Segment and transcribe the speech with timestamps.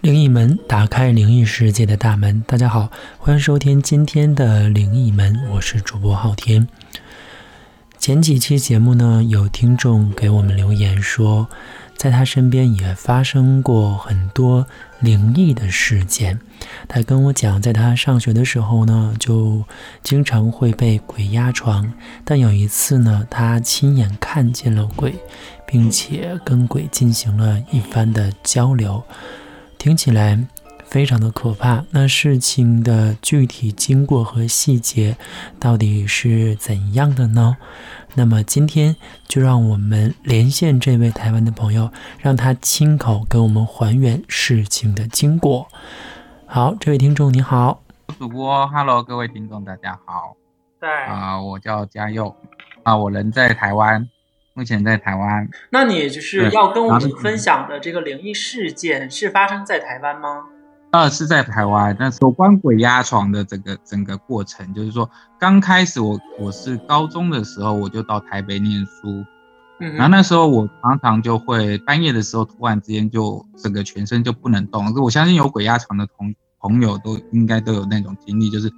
[0.00, 2.40] 灵异门打开灵异世界的大门。
[2.46, 6.68] 大家好，欢迎收听今天的灵异门，我是主播昊天。
[7.98, 11.48] 前几期节目呢，有听众给我们留言说，
[11.96, 14.64] 在他身边也发生过很多
[15.00, 16.38] 灵异的事件。
[16.86, 19.64] 他跟我讲，在他上学的时候呢，就
[20.04, 21.92] 经常会被鬼压床，
[22.24, 25.16] 但有一次呢，他亲眼看见了鬼，
[25.66, 29.02] 并且跟鬼进行了一番的交流。
[29.78, 30.38] 听起来
[30.84, 31.84] 非常的可怕。
[31.90, 35.16] 那事情的具体经过和细节
[35.60, 37.56] 到底是怎样的呢？
[38.14, 38.96] 那么今天
[39.28, 45.68] 就让我们连线这位台湾的朋友，让他亲口给我们还原事情的经过。
[46.46, 47.82] 好，这位听众你好，
[48.18, 50.34] 主播，Hello，各位听众大家好。
[50.80, 52.34] 在啊，我叫嘉佑
[52.82, 54.08] 啊，我人在台湾。
[54.58, 60.46] 目前在台湾，那你就是要跟我们分享的这个灵异事件是发生在台湾吗？
[60.90, 61.96] 呃，是在台湾。
[61.96, 69.24] 那有关鬼压床的整个整个过程，就是说刚开始我我是高中的时候，我就到台北念书，
[69.78, 74.92] 嗯，然后那时候我常常就会半夜的时候突然之间就整个全身就不能动。
[75.00, 78.68] 我相信有鬼压床的同朋友都应该都有那种经历，就是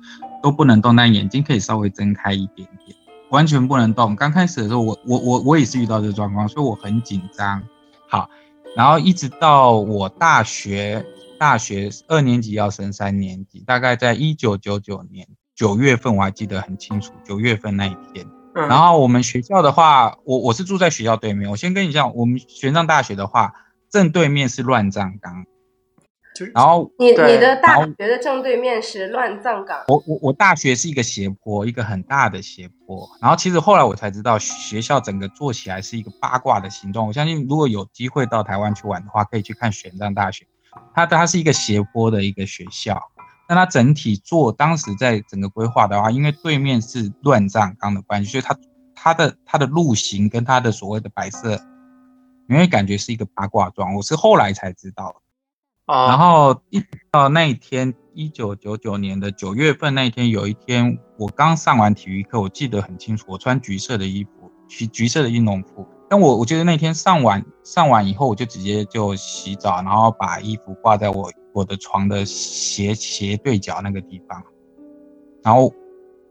[0.42, 2.94] 都不能动，但眼睛可以稍微睁开一点点。
[3.30, 4.14] 完全不能动。
[4.14, 7.62] 刚开始的时候，我我我我也是遇到这个状况，所以我很紧张。
[8.08, 8.28] 好，
[8.76, 11.04] 然后一直到我大学
[11.38, 18.26] 大学二年级要升三年级，大概在一九九九年九月份，我还记得很清楚，九月份那一天。
[18.52, 21.48] 然后我们学校的话，我我是住在学校对面。
[21.48, 23.52] 我先跟你讲，我们玄奘大学的话，
[23.88, 25.44] 正对面是乱葬岗。
[26.54, 29.84] 然后你你的大学的正对面是乱葬岗。
[29.88, 33.08] 我我我大学是一个斜坡，一个很大的斜坡。
[33.20, 37.06] 然后其实后来我才知道，学校整个做起来是一个八卦的形状。
[37.06, 40.46] 我相信如果有机会到台湾去玩的话，可以去看玄奘大学。
[40.94, 43.00] 它它是一个斜坡的一个学校，
[43.48, 48.56] 但它整体做当时在整个规划的话，因为对面是乱葬岗的关系，所以它
[48.94, 51.58] 它的它的路型跟它的所谓的摆设，
[52.48, 53.94] 你会感觉是一个八卦状。
[53.96, 55.14] 我是后来才知道。
[55.90, 65.86] 然后一到那一天，一九九九年的九月份那一天，有一天我刚上完体育课，我记得很清楚，我穿橘色的衣服，橘橘色的运动服。
[66.08, 74.42] 但我我觉得那天上完上完以后，我就直接就洗澡，然后把衣服挂在我我的床的斜斜对角那个地方。
[75.42, 75.72] 然后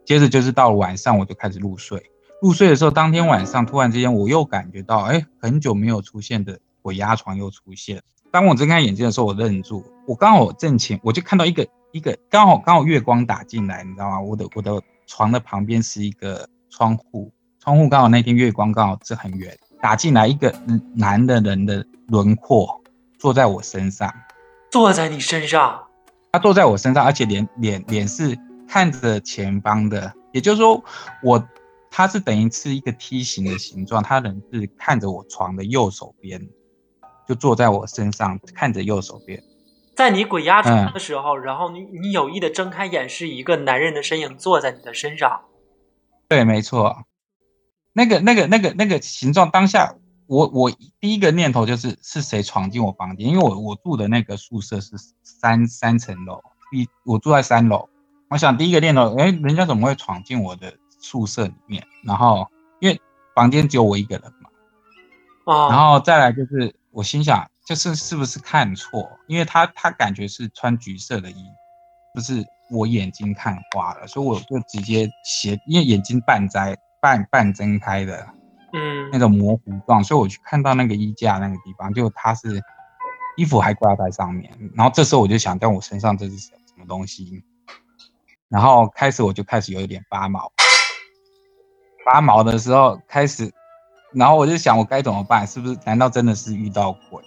[0.05, 2.11] 接着就是到了晚上，我就开始入睡。
[2.41, 8.01] 入睡的时候，当天晚上突然之间，我又感觉到，哎，很久没有出现的我压床又出现。
[8.31, 9.83] 当我睁开眼睛的时候，我愣住。
[10.07, 14.19] 我刚好正前，我就看到一个一个刚好刚好月光打进来，你知道吗？
[14.19, 20.53] 我的我的床的旁边是一个窗户，窗户刚好那天月光刚好是很圆，打进来一个
[20.95, 22.81] 男的人的轮廓
[23.17, 24.13] 坐在我身上，
[24.71, 25.83] 坐在你身上，
[26.31, 30.83] 他坐在我身上，而且脸脸脸是看着前方的，也就是说
[31.23, 31.43] 我
[31.89, 36.39] 他是等于是一个梯形的形状，他人是看着我床的右手边。
[37.29, 39.43] 就坐在我身上，看着右手边，
[39.95, 45.41] 在你鬼压床的时候，然后你你有意的睁开眼，是一个男人的身影坐在你的身上。
[46.27, 47.03] 对，没错，
[47.93, 49.93] 那个那个那个那个形状，当下
[50.25, 56.41] 我我第一个念头就是是谁闯进我房间，因为我我住的那个宿舍是三三层楼，
[56.75, 57.87] 一我住在三楼，
[58.31, 61.85] 我想第一个念头，哎，人家怎么会闯进我的宿舍里面？
[62.03, 62.47] 然后
[62.79, 62.99] 因为
[63.35, 64.49] 房间只有我一个人嘛，
[65.45, 66.73] 哦，然后再来就是。
[66.91, 69.07] 我心想，就是是不是看错？
[69.27, 71.45] 因为他他感觉是穿橘色的衣，
[72.15, 78.27] 不是我眼睛看花了，所以我就直接斜，因为眼睛半摘半半睁开的，
[78.73, 82.59] 嗯，那种模糊状，所以我去看到那个衣架那个地方，就他是
[83.37, 87.43] 衣服还挂在上面，然后这时候我就想，在我身上这是什什么东西？
[88.47, 90.51] 然后开始我就开始有一点发毛，
[92.03, 93.53] 发毛的时候开始。
[94.13, 95.45] 然后我就想，我该怎么办？
[95.45, 95.77] 是不是？
[95.85, 97.23] 难道真的是遇到鬼？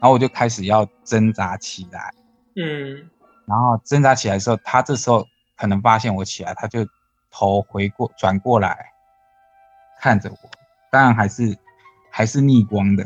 [0.00, 2.12] 然后我就开始要挣扎起来。
[2.56, 3.08] 嗯。
[3.46, 5.26] 然后挣扎起来的时候，他这时候
[5.56, 6.86] 可能发现我起来，他就
[7.30, 8.92] 头回过转过来
[10.00, 10.36] 看着我，
[10.90, 11.56] 当然还是
[12.10, 13.04] 还是逆光的，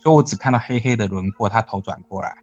[0.00, 1.48] 所以我只看到黑黑的轮廓。
[1.48, 2.36] 他头转过来，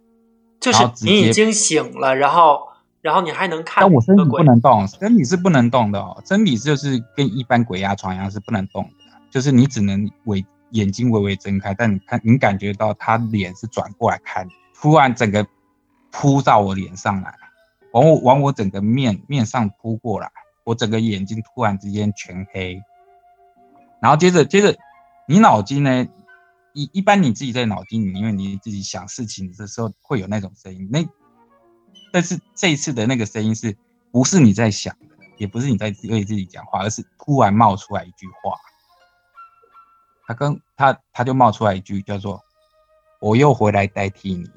[0.60, 2.68] 就是你已经醒了，然后
[3.00, 3.82] 然后你还能看。
[3.82, 8.88] 但我身体不能动，身体是不能动的哦，身体就是跟一般鬼压床一样是不能动。
[9.30, 15.46] 就是你只能微眼睛微微睁开，但你看你感觉到他脸是转过来看，突然整个
[16.10, 17.34] 扑到我脸上来，
[17.92, 20.30] 往我往我整个面面上扑过来，
[20.64, 22.82] 我整个眼睛突然之间全黑，
[24.00, 24.76] 然后接着接着
[25.26, 26.06] 你脑筋呢
[26.72, 31.04] 一一般你自己在脑筋里，因为你自己想事情的时候会有那种声音，那
[32.12, 33.76] 但是这一次的那个声音是
[34.12, 38.56] 不是你在想的，也不是你在对自己讲话，而是突然冒出来一句话，
[40.30, 42.40] 他跟他他就冒出来一句叫做
[43.18, 44.48] “我又回来代替你”，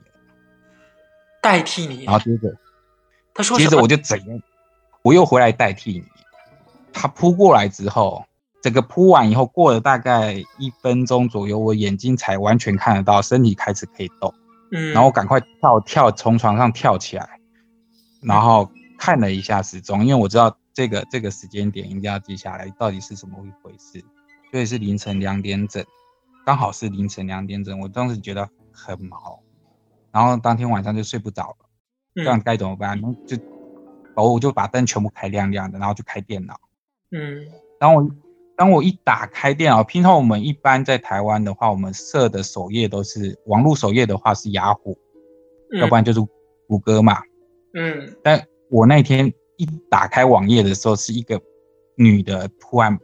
[1.42, 2.56] 代替你，然后接着
[3.34, 4.40] 他说接着我就怎样，
[5.02, 6.06] 我又回来代替你，
[6.94, 8.24] 他扑过来之后。
[8.62, 14.34] 整个扑完以后，过了大概一分钟左右，我眼睛才完全看得到，身体开始可以动。
[14.72, 17.42] 嗯，然后赶快跳跳从床上跳起来，
[18.22, 24.02] 然后看了一下时钟，因为我知道这个这个时间点一定要记下来，到底是怎么一回事。
[24.54, 25.84] 所以是凌晨两点整，
[26.46, 27.80] 刚好是凌晨两点整。
[27.80, 29.42] 我当时觉得很毛，
[30.12, 31.66] 然后当天晚上就睡不着了。
[32.14, 33.02] 这样该怎么办？
[33.26, 33.36] 就
[34.16, 36.56] 哦，我就把灯全部开亮亮的，然后就开电脑。
[37.10, 37.48] 嗯，
[37.80, 38.10] 然后我。
[38.56, 44.96] 当我一打开电脑，平常我们一般在台湾的话，我们设的首页都是网络首页的话是雅虎，
[45.80, 46.20] 要不然就是
[46.68, 47.20] 谷歌嘛。
[47.74, 48.16] 嗯。
[48.24, 48.40] 但
[48.70, 51.42] 我那天一打开网页的时候，是一个
[51.96, 52.96] 女的突然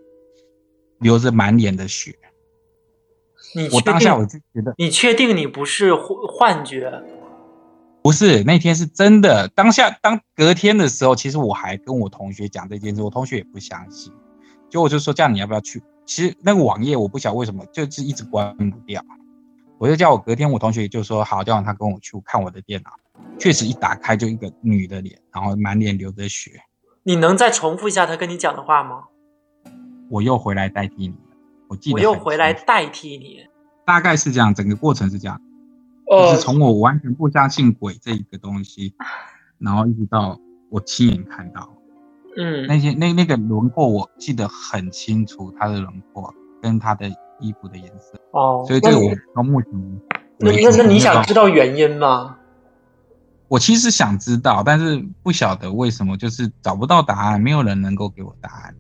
[1.00, 2.16] 流着满脸的血。
[3.56, 7.04] 你我当下我就觉得，你确定你不是幻幻觉？
[8.02, 9.48] 不是，那天是真的。
[9.50, 14.14] 当下当隔天的时候，其实我还跟我同学讲这件事，我同学也不相信。
[14.70, 15.82] 就我就说这样你要不要去？
[16.06, 19.04] 其实那个网页我不晓得为什么就是一直关不掉。
[19.78, 22.92] 我就叫我隔天我同学就说好，叫他跟我去看我的电脑。
[23.38, 26.52] 确实一打开就一个女的脸，然后满脸流着血。
[27.04, 29.06] 你能再重复一下他跟你讲的话吗？
[30.10, 31.16] 我又回来代替你。
[31.68, 33.46] 我记得我又回来代替你。
[33.86, 35.40] 大概是这样，整个过程是这样。
[36.08, 38.94] 就是从我完全不相信鬼这一个东西，
[39.60, 40.40] 然后一直到
[40.70, 41.70] 我亲眼看到。
[42.38, 47.08] 嗯，那些那那个轮廓我记得很清楚，他的轮廓跟他的
[47.40, 49.72] 衣服的颜色哦，所以这个我到目前
[50.40, 52.38] 那那那你想知道原因吗？
[53.48, 58.76] 我其实想知道，但是不晓得为什么，就是找不到答案，没有人能够给我答案。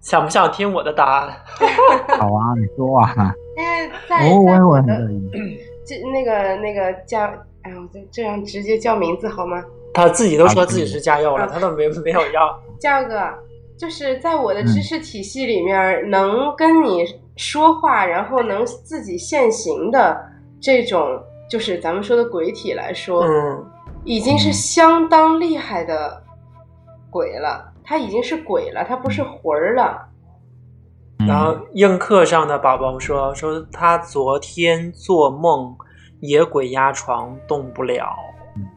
[0.00, 1.36] 想不想听我的答案？
[2.18, 3.34] 好啊，你说啊。
[3.56, 4.80] 因为在我我我
[5.84, 7.20] 这那个那个叫
[7.62, 9.62] 哎，我这这样直接叫名字好吗？
[9.92, 12.62] 他自己都说自己是家药了，他都没没有药。
[12.78, 13.20] 嘉哥，
[13.76, 17.04] 就是在我的知识体系里面，能跟你
[17.36, 20.24] 说话，然后能自己现形的
[20.60, 23.64] 这种，就是咱们说的鬼体来说，嗯，
[24.04, 26.22] 已经是相当厉害的
[27.10, 27.67] 鬼了。
[27.88, 30.06] 他已经是鬼了，他不是魂儿了。
[31.26, 35.74] 然后映客上的宝宝说说他昨天做梦
[36.20, 38.14] 野鬼压床动不了。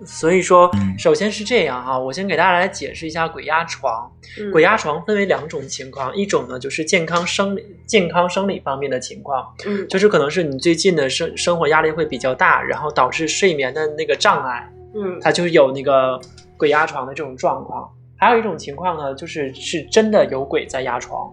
[0.05, 4.09] 所以说，首先是这样哈，我先给大家来解释一下鬼压床。
[4.53, 16.17] 鬼压床分为两种情况，一种呢就是健康生理、健康生理方面的情况，嗯，就是可能是你最近的生生活压力会比较大，然后导致睡眠的那个障碍，嗯，它就有那个
[16.57, 17.89] 鬼压床的这种状况。
[18.21, 21.27] 还有一种情况呢，就是是真的有鬼在压床，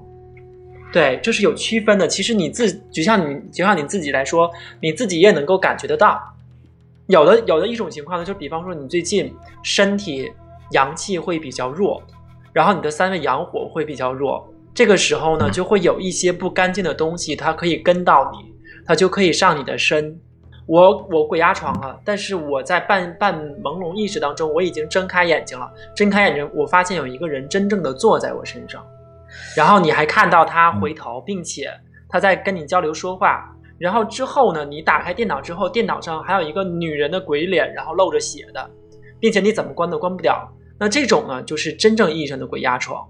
[0.91, 2.09] 对，就是有区分的。
[2.09, 4.51] 其实你自就像你就像你自己来说，
[4.81, 6.19] 你自己也能够感觉得到。
[7.09, 9.31] 有的有的一种情况呢，就比方说你最近
[9.63, 10.33] 身体
[10.71, 12.03] 阳气会比较弱，
[12.55, 18.55] 然后你的三味阳火会比较弱，这个时候呢，就会有一些不干净的东西，它可以跟到你，
[18.87, 20.19] 它就可以上你的身。
[20.69, 28.87] 我我鬼压床了，但是我在半半朦胧意识当中，我已经睁开眼睛了，睁开眼睛，我发现有一个人真正的坐在我身上，
[29.57, 31.71] 然后你还看到他回头，并且
[32.07, 33.53] 他在跟你交流说话。
[33.79, 34.65] 然后之后呢？
[34.65, 38.71] 你打开电脑之后，电脑上还有一个女人的鬼脸，然后露着血的，
[39.21, 40.47] 并且你怎么关都关不掉。
[40.79, 43.09] 那这种呢，就是真正意义上的鬼压床，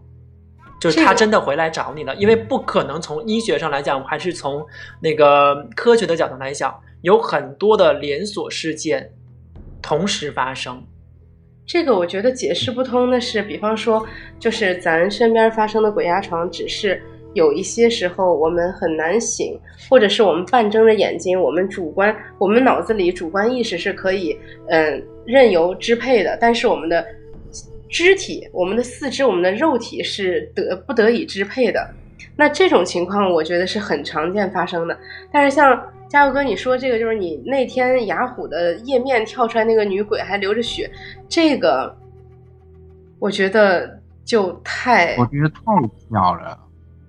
[0.81, 2.15] 就是他真的回来找你了。
[2.17, 4.67] 因为不可能从医学上来讲，还是从
[5.01, 9.11] 那个科学的角度来讲，有很多的连锁事件
[9.83, 10.83] 同时发生。
[11.67, 14.07] 这个我觉得解释不通的是，比方说，
[14.39, 17.03] 就是咱身边发生的鬼压床，只是。
[17.35, 19.57] 有一些时候我们很难醒，
[19.89, 24.37] 或者是我们半睁着眼睛，我们主观，我们脑子里主观意识是可以，
[24.71, 26.37] 嗯，任由支配的。
[26.41, 27.07] 但是我们的
[27.89, 31.91] 肢体、我们的四肢、我们的肉体是得不得已支配的。
[32.37, 34.97] 那这种情况，我觉得是很常见发生的。
[35.33, 40.91] 但是像嘉佑哥你说这个，就是你那天雅虎的页面跳出来那个女鬼还流着血，
[41.29, 41.97] 这个
[43.19, 45.65] 我觉得就太，我觉得太
[46.11, 46.59] 巧了。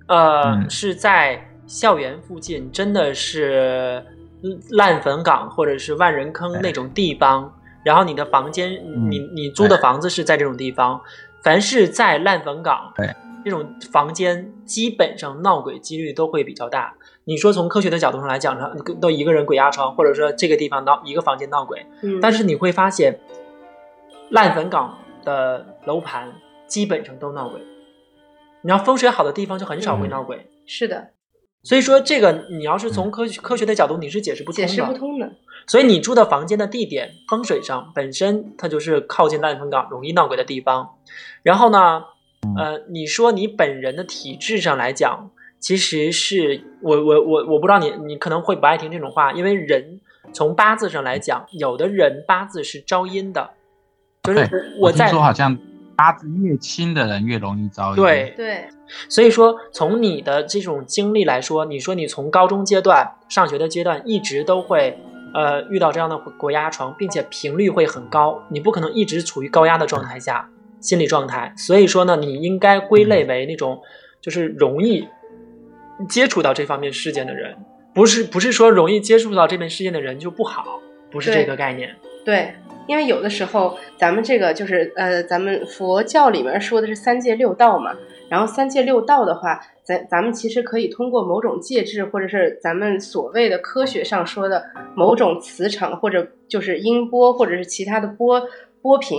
[0.07, 4.03] 呃，是在校园附近，真的是
[4.71, 7.53] 烂坟岗或者是万人坑那种地方。
[7.83, 8.71] 然后你的房间，
[9.09, 11.01] 你你租的房子是在这种地方。
[11.41, 16.93] 凡是在烂坟岗，对，这种房间基本上闹鬼几率都会比较大。
[17.23, 18.69] 你说从科学的角度上来讲呢，
[18.99, 23.21] 都一个人鬼压床，或者说这个地方闹一个房间闹鬼，嗯，但是你会发现，
[24.31, 26.33] 烂坟岗的楼盘
[26.67, 27.61] 基本上都闹鬼。
[28.63, 31.11] 你要风水好的地方就很少会闹鬼，是的，
[31.63, 34.67] 所以说这个你要是从科学科学的角度你是解释不通解。
[34.67, 35.31] 释不通的。
[35.69, 40.95] 所以你住的房间的地点风水上本身它就是靠近烂坟岗容易闹鬼的地方。
[41.43, 42.05] 然后呢，
[42.57, 50.01] 呃，你说你本人的体质上来讲，其实是我我我我不知道你你可能会不爱听这种话，因为人
[50.33, 53.51] 从八字上来讲，有的人八字是招阴的，
[54.23, 55.55] 就是我在说好像
[55.95, 57.95] 八字越轻的人越容易遭阴。
[57.95, 58.69] 对，对，
[59.07, 64.97] 所以说从你的这种经历来说，你说你从高中阶段上学的阶段一直都会
[65.33, 73.81] 呃遇到这样的鬼压床，并且频率会很高，你不可能一直处于高压的状态下心理状态，所以说呢，你应该归类为那种
[74.21, 75.07] 就是容易
[76.07, 77.57] 接触到这方面事件的人，
[77.93, 80.79] 不是不是说容易接触到这边事件的人就不好，
[81.11, 81.95] 不是这个概念。
[82.23, 82.53] 对，
[82.87, 87.93] 因为有的时候咱们这个就是呃，咱们佛教里面说的是三界六道嘛，
[88.29, 98.47] 然后三界六道的话，咱咱们其实可以通过某种介质，或者是咱们所谓的科学上说的某种磁场，或者就是音波，或者是其他的波
[98.81, 99.17] 波频，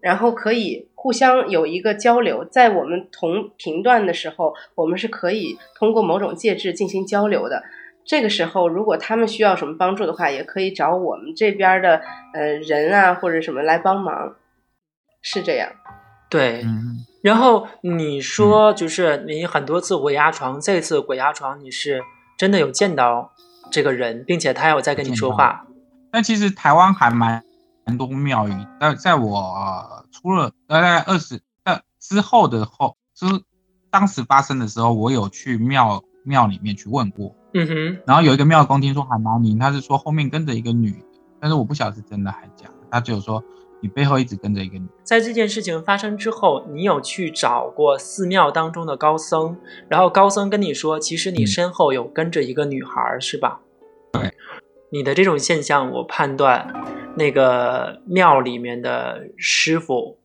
[0.00, 7.62] 然后可以互相有一个交流，在我们同频段的时候，我们是可以通过某种介质进行交流的。
[8.04, 12.02] 这个时候，如果他们需要什么帮助的话，也可以找我们这边的
[12.34, 14.34] 呃人啊或者什么来帮忙，
[15.22, 15.70] 是这样。
[16.28, 22.02] 对，嗯，然后你说，就是你很多次鬼压床，这次鬼压床你是
[22.36, 23.30] 真的有见到
[23.70, 25.64] 这个人，并且他有在跟你说话。
[26.10, 27.42] 但其实台湾还蛮
[27.86, 33.40] 蛮多庙宇，在在我、呃、出了大概二十呃之后的后，就是
[33.90, 41.06] 当时发生的时候，我有去庙庙里面去问过，嗯哼，然后有一个庙公听说还蛮灵，他是说后面跟着一个女的，
[41.40, 43.42] 但是我不晓得是真的还假的，他只有说
[43.82, 44.92] 你背后一直跟着一个女的。
[45.02, 49.56] 在这件事情发生之后，你有去找过寺庙当中的高僧，
[49.88, 53.60] 然后高僧跟你说，其实你嗯身后有跟着一个女孩，是吧？
[54.12, 54.32] 对。
[54.90, 56.72] 你的这种现象，我判断
[57.16, 60.18] 那个庙里面的师傅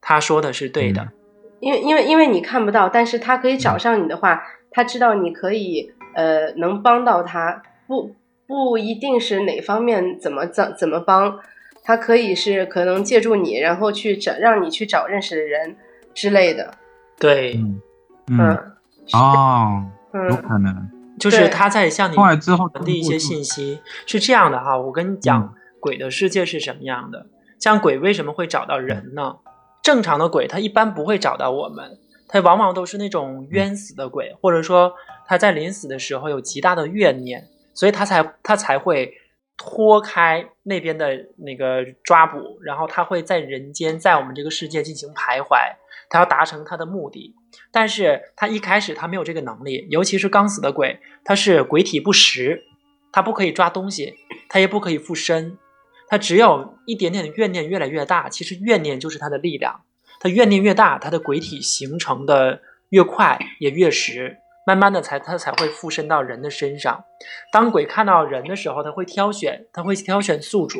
[0.00, 1.02] 他说的是对的。
[1.02, 1.12] 嗯
[1.60, 8.14] 因为因为因为你看不到，但是他可以找上你的话，他知道你可以呃能帮到他，不
[8.46, 11.40] 不一定是哪方面怎么怎怎么帮，
[11.88, 15.74] 他可以是可能借助你，然后去找让你去找认识的人
[16.12, 16.74] 之类的，
[17.18, 17.80] 对，嗯
[18.26, 18.72] 嗯嗯
[19.14, 20.90] 哦，有嗯可能。
[21.18, 24.76] 就是他在向你后来之后传递一些信息，是这样的哈。
[24.76, 25.48] 我跟你讲，嗯
[25.80, 27.24] 鬼的世界是什么样的？
[27.58, 29.36] 像鬼为什么会找到人呢？
[29.82, 34.92] 正常的鬼他一般不会找到我们，他往往都是那种冤死的鬼，或者说
[35.26, 39.14] 他在临死的时候有极大的怨念，所以他才他才会
[39.58, 45.74] 脱开那边的那个抓捕，然后他会在人间，在我们这个世界进行徘徊，
[46.08, 47.34] 他要达成他的目的。
[47.72, 52.62] 但是他一开始他没有这个能力，尤其是刚死的鬼，他是鬼体不实，
[53.10, 54.14] 他不可以抓东西，
[54.48, 55.58] 他也不可以附身，
[56.06, 58.28] 他只有一点点的怨念越来越大。
[58.28, 59.80] 其实怨念就是他的力量，
[60.20, 64.38] 他怨念越大，他的鬼体形成的越快也越实，
[64.68, 67.02] 慢慢的才他才会附身到人的身上。
[67.50, 70.78] 当鬼看到人的时候，他会挑选，他会挑选宿主。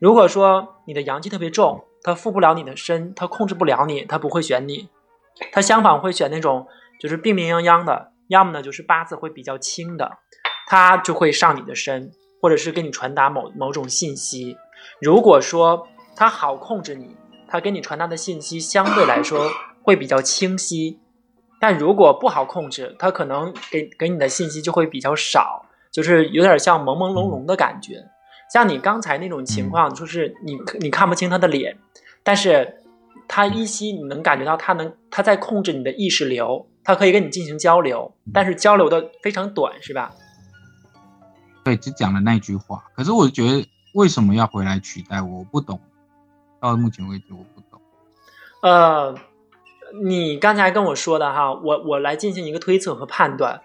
[0.00, 4.88] 如果说你的阳气特别重，他附不了你的身，他控制不了你，他不会选你。
[5.52, 6.66] 他相反会选那种
[6.98, 10.10] 就是病病殃殃的，要么呢就是八字会比较轻的，
[10.66, 14.56] 他就会上你的身，或者是给你传达某某种信息。
[15.02, 17.14] 如果说他好控制你，
[17.46, 19.50] 他给你传达的信息相对来说
[19.82, 20.98] 会比较清晰，
[21.62, 28.04] 但如果不好控制，他可能给给你的信息就会比较少，就是有点像朦朦胧胧的感觉。
[28.52, 31.78] 像你刚才那种情况，就是你你看不清他的脸，
[32.24, 32.82] 但是
[33.28, 40.10] 他依稀你能感觉到他能他在控制你的意识流，他可以跟你进行交流，但是交流的非常短，是吧？
[41.62, 42.82] 对，只讲了那句话。
[42.96, 43.64] 可是我觉得
[43.94, 45.38] 为什么要回来取代我？
[45.38, 45.78] 我不懂。
[46.60, 47.80] 到目前为止，我不懂。
[48.62, 49.14] 呃，
[50.04, 53.62] 你刚才跟我说的哈，我我来进行一个推测和判断。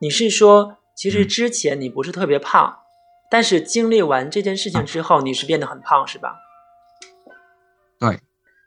[0.00, 2.78] 你是说，其实之前你不是特别胖，
[3.30, 6.36] 但是经历完这件事情之后，你是变得很胖，是吧？
[7.98, 8.08] 对，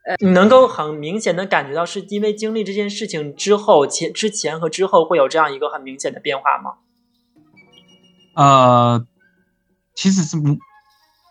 [0.06, 6.76] 呃你能够很明显的感觉到，是因为经历这件事情之后，前之前和之后会有这样一个很明显的变化吗？
[8.36, 9.06] 呃，
[9.94, 10.58] 其实是不，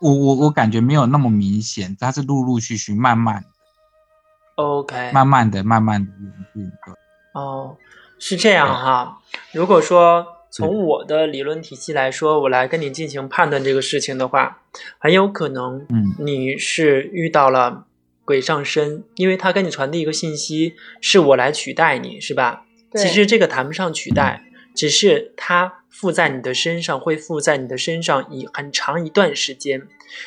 [0.01, 3.49] 我我我感觉没有那么明显，它是陆陆续续、慢慢的。
[4.61, 6.71] OK，慢慢的、慢慢的演进。
[6.85, 6.95] 对，
[7.33, 7.77] 哦，
[8.19, 9.21] 是这样哈。
[9.53, 14.63] 如果说从我的理论体系来说，我来跟你进行判断这个事情的话，
[14.99, 17.87] 很有可能，嗯你是遇到了
[18.25, 22.65] 鬼上身，因为他跟你传递一个信息，是我来取代你，是吧？
[22.91, 24.43] 对其实这个谈不上取代，
[24.75, 29.87] 只是他附在你的身上，会附在你的身上以很长一段时间。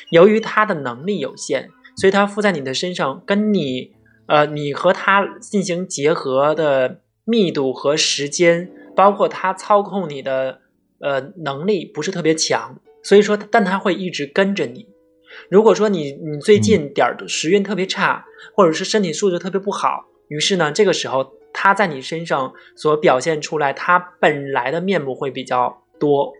[0.10, 3.92] 由于他的能力有限，所以他附在你的身上，跟你
[4.26, 10.62] 呃，你和他进行结合的密度和时间，包括他操控你的
[11.00, 14.88] 呃能力不是特别强，所以说，但他会一直跟着你。
[15.50, 18.26] 如果说你你最近点儿的时运特别差，
[18.56, 26.34] 或者是身体素质特别不好，于是呢，这个时候他在你身上所表现出来，他本来的面目会比较多。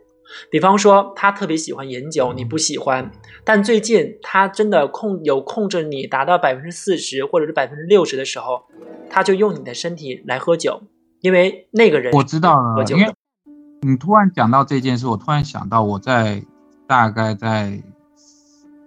[0.50, 3.12] 比方说，他特别喜欢饮酒，你不喜欢，
[3.44, 8.64] 但最近他真的控有控制你达到百分之四十或者是百分之六十的时候，
[9.10, 10.82] 他就用你的身体来喝酒，
[11.22, 13.14] 因为那个人我知道了，喝酒因为
[13.82, 16.44] 你突然讲到这件事，我突然想到我在
[16.88, 17.84] 大概在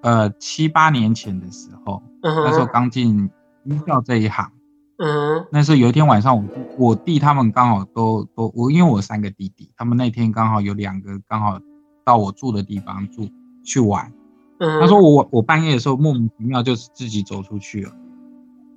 [0.03, 3.31] 呃七八年前的时候，嗯那时候，刚进
[3.65, 4.51] 医校这一行，
[4.99, 6.45] 嗯那时候有一天晚上我，
[6.79, 11.61] 我弟他们刚好都都我因为我三个弟弟，他们那天刚好有两个刚好
[12.05, 13.29] 到我住的地方住
[13.63, 14.13] 去玩。
[14.59, 17.93] 嗯，他说我我半夜的时候莫名其妙就是自己走出去了，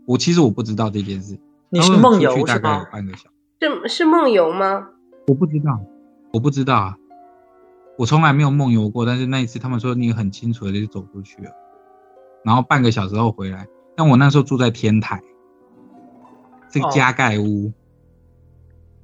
[0.05, 1.39] 我其实我不知道这件事。
[1.69, 2.85] 你是梦游是大概有？
[2.91, 3.29] 半个小时，
[3.61, 4.89] 是是梦游吗？
[5.27, 5.79] 我不知道，
[6.33, 6.97] 我不知道啊，
[7.97, 9.05] 我从来没有梦游过。
[9.05, 11.51] 但是那一次他们说你很清楚的就走出去了，
[12.43, 13.67] 然后半个小时后回来。
[13.95, 15.21] 但我那时候住在天台，
[16.71, 17.71] 是个哦加盖屋，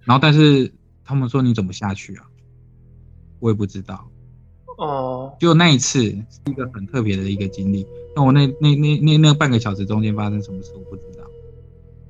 [0.03, 0.71] 然后但是
[1.03, 2.25] 他们说你怎么下去啊？
[3.39, 4.07] 我也不知道。
[4.77, 7.87] 哦，就那一次是一个很特别的一个经历。
[8.15, 11.25] 那我那那那那那半个小时中间发生什么事我不知道，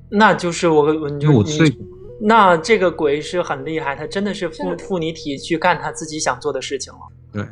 [0.08, 1.76] 那就是我我就因为我你睡。
[2.18, 7.00] 那这个鬼是很厉害，他真的是附附你体去干他自己想做的事情了。
[7.30, 7.46] 对，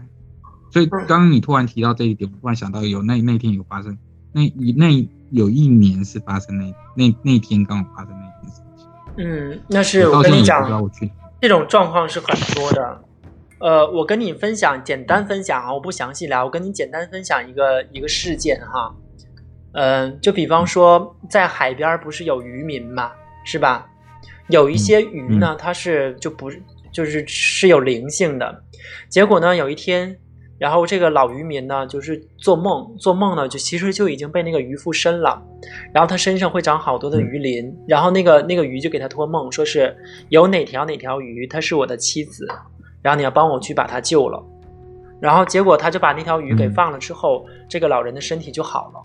[0.73, 3.97] 所以嗯刚刚你突然提到这一点，我突然想到有那那天有发生，
[4.35, 4.43] 那
[4.77, 8.87] 那有一年是发生那那那天刚好发生那件事情。
[9.17, 10.69] 嗯，那是我跟你讲。
[11.41, 13.01] 这种状况是很多的。
[13.61, 18.95] 呃，我跟你分享，简单分享啊，我不详细聊，我跟你简单分享一个一个事件哈。
[19.73, 23.13] 嗯、就比方说，在海边儿不是有渔民嘛，
[23.45, 23.87] 是吧？
[24.49, 28.63] 有一些鱼呢，它是就不是就是是有灵性的。
[29.09, 30.17] 结果呢，有一天，
[30.65, 35.43] 然后这个老渔民呢，就是做梦，做梦呢，就其实就已经被那个鱼附身了。
[35.93, 39.95] 然后他身上会长好多的鱼鳞，然后那个那个鱼就给他托梦，说是
[40.31, 42.49] 有哪条哪条鱼，她是我的妻子，
[43.03, 44.43] 然后你要帮我去把她救了。
[45.21, 49.03] 然后结果他就把那条鱼给嗯放了之后，这个老人的身体就好了。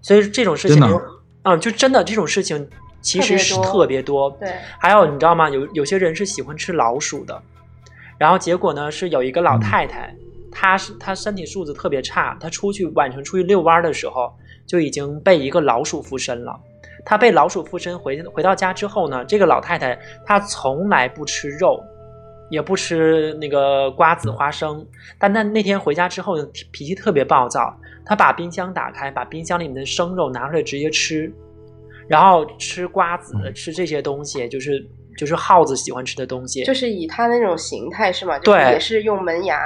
[0.00, 0.98] 所以这种事情啊，
[1.42, 2.66] 嗯，就真的这种事情
[3.02, 4.30] 其实是特别多特别多。
[4.40, 5.50] 对，还有你知道吗？
[5.50, 7.42] 有有些人是喜欢吃老鼠的，
[8.18, 9.60] 然后结果呢是有一个老嗯。
[9.60, 10.14] 太太，
[10.50, 14.32] 她是她身体素质特别差，她出去晚上出去遛弯儿的时候
[14.66, 16.58] 就已经被一个老鼠附身了。
[17.04, 21.82] 她被老鼠附身回回到家之后呢，这个老太太她从来不吃肉，
[22.50, 24.86] 也不吃那个瓜子花生，
[25.18, 31.30] 但那那天回家之后呢，脾气特别暴躁，她把冰箱打开，把冰箱里面的生肉拿出来直接吃，
[32.08, 33.52] 然后吃瓜子，嗯。
[33.52, 36.64] 吃这些东西，就是就是耗子喜欢吃的东西。
[36.64, 38.38] 就是以它那种形态是吗？
[38.38, 39.58] 就是对也是用门牙，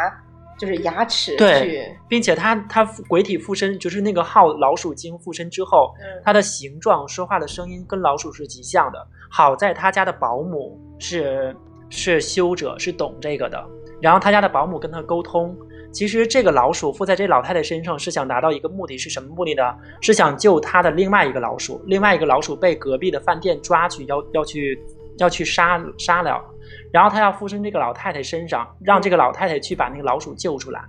[0.58, 8.98] 就是牙齿对去，并且它它鬼体附身，就是那个耗老鼠精附身之后，嗯它的形状、说话的声音跟老鼠是极像的。
[9.30, 11.54] 好在他家的保姆是
[11.90, 13.62] 是修者，是懂这个的。
[14.00, 15.54] 然后他家的保姆跟他沟通，
[15.92, 19.62] 其实这个老鼠附在这老太太身上是想达到一个目的，是什么目的呢？
[20.00, 24.80] 是想救他的另外一个老鼠，另外一个老鼠被隔壁的饭店抓去，要要去
[25.18, 26.42] 要去杀杀了。
[26.90, 30.80] 然后他要附身这个老太太身上，让这个老太太去把那个老鼠救出来。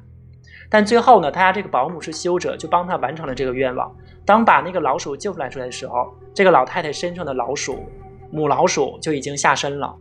[0.69, 3.93] 但最后呢，他家这个保姆是修者，就帮他完成了这个愿望。
[4.23, 7.85] 当把那个老鼠救出来出来的时候，这个老太太身上的老鼠
[8.31, 9.95] 母老鼠就已经下身了，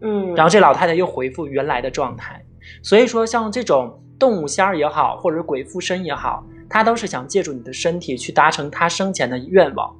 [0.00, 2.42] 嗯，然后这老太太又恢复原来的状态。
[2.82, 9.94] 所以说，像这种动物仙儿也好，或者鬼附身也好，他都是想借助你的身体去达成他生前的愿望。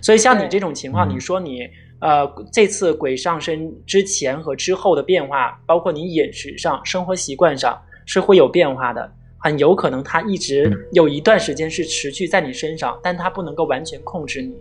[0.00, 1.68] 所以像你这种情况，嗯你说你
[2.00, 9.12] 呃这次鬼上身之前和之后的变化，包括你饮食上、生活习惯上是会有变化的。
[9.40, 14.52] 很有可能它一直有一段时间是持续在你身上，但它不能够完全控制你。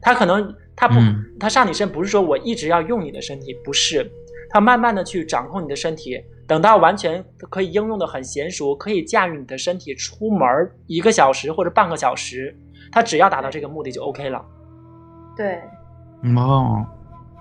[0.00, 4.10] 它可能它不嗯，它上你身不是说我一直要用你的身体，不是，
[4.48, 12.56] 它慢慢的去掌控你的身体，等到完全可以应用的很娴熟，可以驾驭你的身体出门儿一个小时或者半个小时，
[12.90, 14.42] 他只要达到这个目的就 OK 了。
[15.36, 15.60] 对，
[16.36, 16.86] 哦，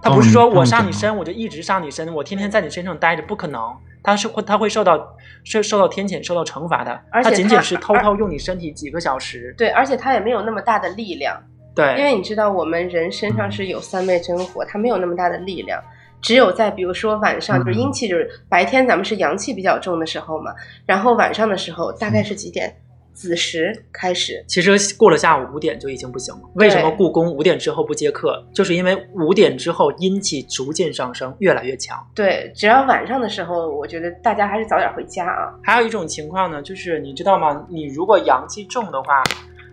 [0.02, 3.62] 他不是说我上你身，我就一直上你身，我天天在你身上待着，不可能。
[4.06, 5.16] 他是会，他会受到
[5.46, 6.92] 受受到天谴、受到惩罚的。
[7.10, 9.56] 而且他仅仅是偷偷用你身体几个小时。
[9.58, 11.42] 对，而且他也没有那么大的力量，
[11.74, 15.82] 对，因为你知道我们人身上是有三昧真火，他没有那么大的力量。
[16.22, 20.54] 只有在比如说晚上，就是阴气，就是白天咱们是阳气比较重的时候嘛，
[20.86, 22.76] 然后晚上的时候大概是几点？
[23.14, 26.42] 子时开始，其实过了下午五点就已经不行了。
[26.56, 28.44] 为什么故宫五点之后不接客？
[28.54, 31.98] 就是因为五点之后阴气逐渐上升，越来越强。
[32.16, 35.54] 对，只要晚上的时候，我觉得大家还是早点回家啊。
[35.64, 37.66] 还有一种情况呢，就是你知道吗？
[37.70, 39.24] 你如果阳气重的话，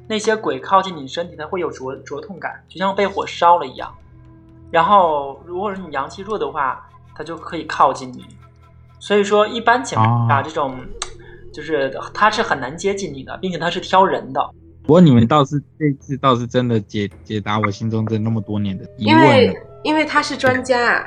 [0.06, 3.92] 那些鬼靠近你身体，它会有灼灼痛感，就像被火烧了一样。
[4.70, 8.24] 然后，如果是你阳气弱的话，它就可以靠近你。
[8.98, 10.76] 所以说，一般情况下，哦这种
[11.52, 14.40] 就是他是很难接近你的，并且他是挑人的。
[14.82, 19.56] 不过你们倒是这次倒是真的解解答我心中这那么多年的疑因问为。
[19.82, 21.02] 因为他是专家，